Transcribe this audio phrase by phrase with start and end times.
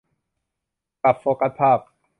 [1.03, 1.79] ปรับโฟกัสภาพ